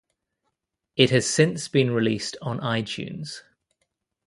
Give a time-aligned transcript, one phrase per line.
[0.95, 3.43] It has since been released on iTunes.